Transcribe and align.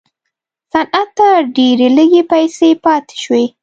صنعت 0.73 1.07
ته 1.17 1.27
ډېرې 1.55 1.87
لږې 1.97 2.21
پیسې 2.31 2.69
پاتې 2.83 3.15
شوې. 3.23 3.45